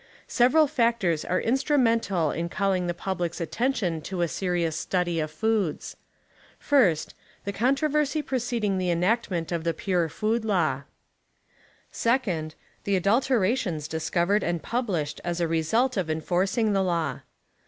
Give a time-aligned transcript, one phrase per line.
[0.27, 5.29] Several factors were in strumental in calling the public's attention to a serious study of
[5.29, 5.95] foods:
[6.57, 7.13] First,
[7.45, 10.81] the {•(>ntr()\ crsy j)re(cding tlie enactment of tlic Pure Food Law.
[11.91, 17.19] 'Second, the adulterations discovered and published as a residt of enforcing the law.